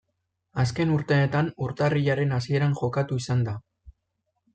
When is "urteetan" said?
0.93-1.51